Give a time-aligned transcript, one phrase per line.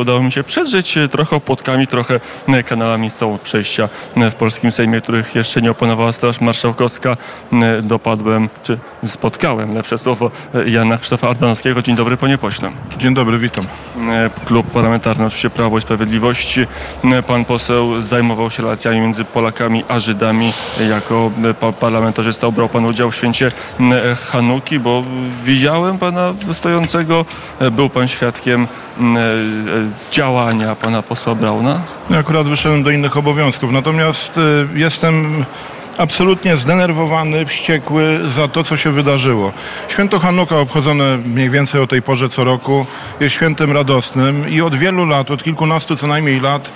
[0.00, 4.72] Udało mi się przedrzeć e, trochę opłotkami, trochę e, kanałami są przejścia e, w polskim
[4.72, 7.16] Sejmie, których jeszcze nie opanowała Straż Marszałkowska.
[7.82, 10.30] Dopadłem, czy spotkałem, lepsze słowo,
[10.66, 11.82] Jana Krzysztofa Ardanowskiego.
[11.82, 12.70] Dzień dobry, panie pośle.
[12.98, 13.64] Dzień dobry, witam.
[14.46, 16.58] Klub Parlamentarny oczywiście Prawo i Sprawiedliwość.
[16.58, 20.52] E, Pan poseł zajmował się relacjami między Polakami a Żydami.
[20.90, 21.30] Jako
[21.60, 23.52] pa- parlamentarzysta obrał pan udział w święcie
[24.30, 25.04] Hanuki, bo
[25.44, 27.24] widziałem pana stojącego,
[27.72, 28.66] był pan świadkiem
[30.10, 31.80] działania pana posła Brauna.
[32.20, 35.44] Akurat wyszedłem do innych obowiązków, natomiast y, jestem
[35.98, 39.52] absolutnie zdenerwowany, wściekły za to, co się wydarzyło.
[39.88, 42.86] Święto Hanuka obchodzone mniej więcej o tej porze co roku
[43.20, 46.70] jest świętem radosnym i od wielu lat, od kilkunastu co najmniej lat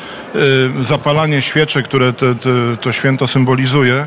[0.81, 2.51] y, zapalanie świeczek, które te, te,
[2.81, 4.07] to święto symbolizuje,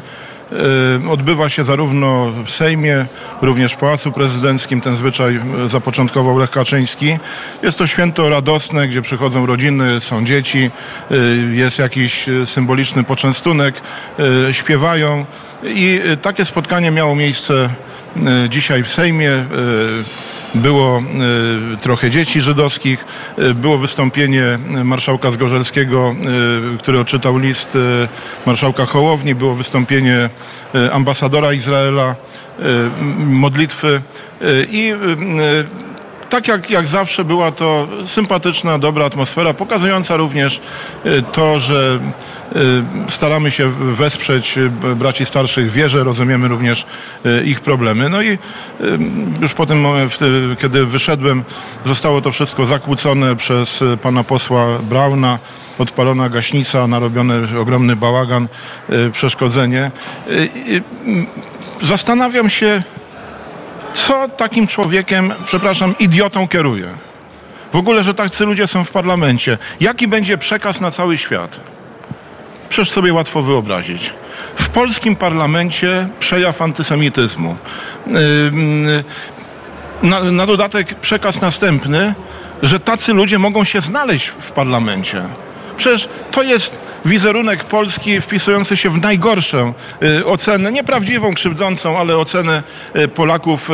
[1.10, 3.06] odbywa się zarówno w Sejmie,
[3.42, 4.82] również w Pałacu Prezydenckim.
[4.82, 7.18] Ten zwyczaj y, zapoczątkował Lech Kaczyński.
[7.64, 10.72] Jest to święto radosne, gdzie przychodzą rodziny, są dzieci,
[11.12, 13.76] y, jest jakiś symboliczny poczęstunek,
[14.52, 15.26] śpiewają
[15.64, 17.70] i takie spotkanie miało miejsce
[18.50, 19.46] dzisiaj w Sejmie.
[20.56, 21.00] Było
[21.74, 23.06] y, trochę dzieci żydowskich,
[23.40, 26.16] y, było wystąpienie marszałka Zgorzelskiego,
[26.76, 27.78] y, który odczytał list
[28.46, 30.30] marszałka Hołowni, było wystąpienie
[30.92, 32.16] ambasadora Izraela,
[33.18, 34.02] modlitwy
[34.70, 34.94] i
[36.30, 40.62] tak jak, jak zawsze była to sympatyczna, dobra atmosfera, pokazująca również
[41.06, 42.00] y, to, że
[42.56, 46.86] y, staramy się wesprzeć y, braci starszych wierze, rozumiemy również
[47.46, 48.10] ich problemy.
[48.10, 48.38] No i
[49.42, 50.26] już po tym momencie,
[50.62, 51.44] kiedy wyszedłem,
[51.86, 55.40] zostało to wszystko zakłócone przez pana posła Brauna
[55.80, 58.48] odpalona gaśnica, narobiony ogromny bałagan,
[59.12, 59.92] przeszkodzenie.
[61.82, 62.84] Zastanawiam się,
[63.96, 66.88] co takim człowiekiem, przepraszam, idiotą kieruje?
[67.74, 69.58] W ogóle, że tacy ludzie są w parlamencie.
[69.80, 71.60] Jaki będzie przekaz na cały świat?
[72.70, 74.14] Przecież sobie łatwo wyobrazić.
[74.56, 77.56] W polskim parlamencie przejaw antysemityzmu.
[80.04, 82.14] Na, na dodatek przekaz następny,
[82.62, 85.24] że tacy ludzie mogą się znaleźć w parlamencie.
[85.78, 89.74] Przecież to jest wizerunek Polski wpisujący się w najgorszą
[90.04, 92.64] y, ocenę, nieprawdziwą, krzywdzącą, ale ocenę
[92.96, 93.70] y, Polaków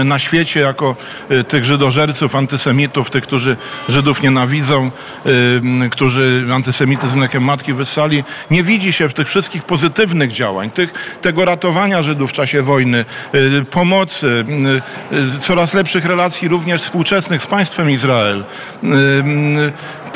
[0.00, 0.96] y, na świecie jako
[1.48, 3.56] tych żydożerców, antysemitów, tych, którzy
[3.88, 4.90] Żydów nienawidzą,
[5.90, 8.24] którzy antysemityzm mlekiem matki wyssali.
[8.50, 13.04] Nie widzi się w tych wszystkich pozytywnych działań, tych, tego ratowania Żydów w czasie wojny,
[13.70, 14.44] pomocy,
[15.38, 18.44] coraz lepszych relacji również współczesnych z państwem Izrael,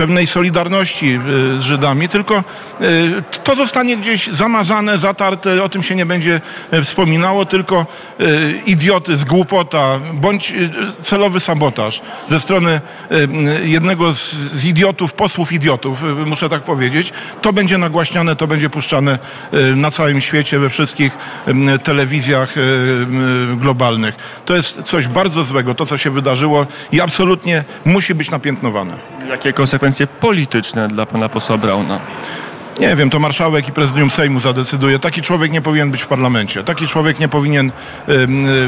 [0.00, 1.20] pewnej solidarności
[1.56, 2.44] y, z Żydami, tylko
[2.80, 6.40] y, to zostanie gdzieś zamazane, zatarte, o tym się nie będzie
[6.72, 7.86] y, wspominało, tylko
[8.66, 10.54] idiotyzm, głupota, bądź
[11.02, 12.80] celowy sabotaż ze strony
[13.64, 17.12] jednego z, idiotów, posłów idiotów, muszę tak powiedzieć,
[17.42, 19.18] to będzie nagłaśniane, to będzie puszczane
[19.76, 21.18] na całym świecie, we wszystkich
[21.82, 22.54] telewizjach
[23.56, 24.14] globalnych.
[24.44, 28.96] To jest coś bardzo złego, to co się wydarzyło i absolutnie musi być napiętnowane.
[29.28, 32.00] Jakie konsekwencje polityczne dla pana posła Brauna?
[32.80, 34.98] Nie wiem, to marszałek i prezydium Sejmu zadecyduje.
[34.98, 36.64] Taki człowiek nie powinien być w parlamencie.
[36.64, 37.72] Taki człowiek nie powinien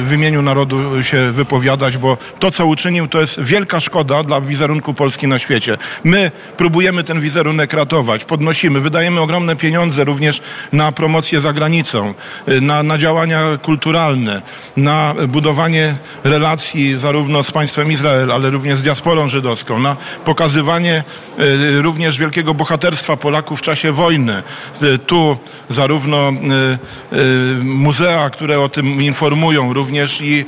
[0.01, 4.95] w imieniu narodu się wypowiadać, bo to, co uczynił, to jest wielka szkoda dla wizerunku
[4.95, 5.79] Polski na świecie.
[6.05, 10.43] My próbujemy ten wizerunek ratować, podnosimy, wydajemy ogromne pieniądze również
[10.73, 12.15] na promocję za granicą,
[12.49, 14.43] y, na, na działania kulturalne,
[14.77, 21.05] na budowanie relacji zarówno z państwem Izrael, ale również z diasporą żydowską, na pokazywanie
[21.39, 24.02] y, również wielkiego bohaterstwa Polaków w czasie wojny.
[24.11, 25.37] Y, Tu
[25.69, 30.45] zarówno y, y, muzea, które o tym informują, również i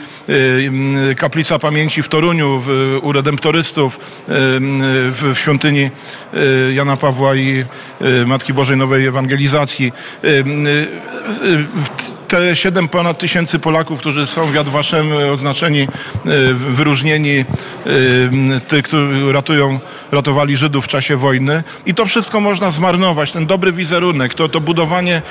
[1.17, 2.63] kaplica pamięci w Toruniu
[3.03, 5.91] u redemptorystów w, świątyni
[6.75, 7.65] Jana Pawła i
[8.27, 9.93] Matki Bożej Nowej Ewangelizacji.
[12.35, 15.81] Te 7 ponad tysięcy Polaków, którzy są w Yad Vashem y, oznaczeni,
[16.27, 17.45] y, wyróżnieni,
[17.87, 19.81] y, tych, którzy ratują,
[20.13, 21.63] ratowali Żydów w czasie wojny.
[21.87, 25.23] I to wszystko można zmarnować, ten dobry wizerunek, to, to budowanie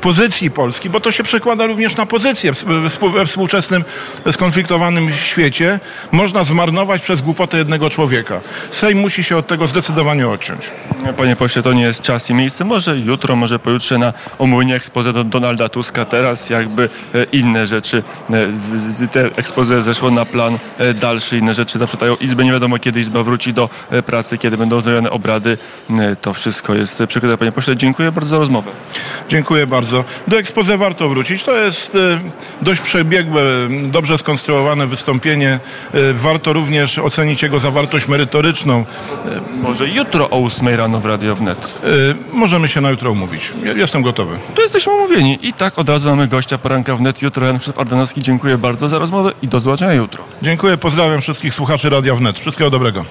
[0.00, 2.52] pozycji Polski, bo to się przekłada również na pozycję
[3.14, 3.84] we współczesnym
[4.32, 5.80] skonfliktowanym świecie,
[6.12, 8.40] można zmarnować przez głupotę jednego człowieka.
[8.70, 10.70] Sejm musi się od tego zdecydowanie odciąć.
[11.16, 12.64] Panie pośle, to nie jest czas i miejsce.
[12.64, 16.04] Może jutro, może pojutrze na omówienie ekspoze do Donalda Donalda Tuska.
[16.04, 18.02] Teraz jakby e, inne rzeczy,
[19.02, 22.44] e, te expose zeszło na plan e, dalszy, inne rzeczy zaprzetają Izbę.
[22.44, 23.68] Nie wiadomo, kiedy Izba wróci do
[24.06, 25.58] pracy, kiedy będą wznowione obrady.
[26.20, 27.38] To wszystko jest przykryte.
[27.38, 28.70] Panie pośle, dziękuję bardzo za rozmowę.
[29.28, 30.04] Dziękuję bardzo.
[30.28, 31.42] Do expose warto wrócić.
[31.42, 31.96] To jest
[32.62, 33.42] dość przebiegłe,
[33.82, 35.60] dobrze skonstruowane wystąpienie.
[36.14, 38.84] Warto również ocenić jego zawartość merytoryczną.
[39.62, 41.78] Może jutro o 8 rano w Radio Wnet.
[42.32, 43.52] Możemy się na jutro umówić.
[43.76, 44.38] Jestem gotowy.
[44.54, 45.38] Tu jesteśmy umówieni.
[45.46, 47.22] I tak od razu mamy gościa poranka wnet.
[47.22, 48.22] Jutro Jan Krzysztof Ardanowski.
[48.22, 50.24] Dziękuję bardzo za rozmowę i do zobaczenia jutro.
[50.42, 52.38] Dziękuję, pozdrawiam wszystkich słuchaczy Radia Wnet.
[52.38, 53.04] Wszystkiego dobrego.